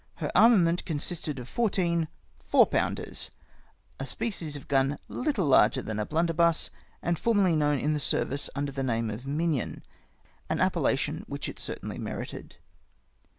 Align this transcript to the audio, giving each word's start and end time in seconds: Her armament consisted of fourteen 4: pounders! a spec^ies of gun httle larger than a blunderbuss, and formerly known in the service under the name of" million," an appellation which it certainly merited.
Her 0.15 0.31
armament 0.33 0.83
consisted 0.83 1.37
of 1.37 1.47
fourteen 1.47 2.07
4: 2.47 2.65
pounders! 2.65 3.29
a 3.99 4.03
spec^ies 4.05 4.55
of 4.55 4.67
gun 4.67 4.97
httle 5.07 5.47
larger 5.47 5.83
than 5.83 5.99
a 5.99 6.07
blunderbuss, 6.07 6.71
and 7.03 7.19
formerly 7.19 7.55
known 7.55 7.77
in 7.77 7.93
the 7.93 7.99
service 7.99 8.49
under 8.55 8.71
the 8.71 8.81
name 8.81 9.11
of" 9.11 9.27
million," 9.27 9.83
an 10.49 10.59
appellation 10.59 11.23
which 11.27 11.47
it 11.47 11.59
certainly 11.59 11.99
merited. 11.99 12.57